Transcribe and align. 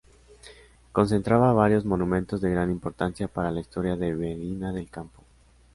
Concentra 0.93 1.37
varios 1.37 1.85
monumentos 1.85 2.41
de 2.41 2.49
gran 2.49 2.71
importancia 2.71 3.27
para 3.27 3.51
la 3.51 3.59
historia 3.59 3.95
de 3.95 4.11
Medina 4.15 4.71
del 4.73 4.89
Campo. 4.89 5.21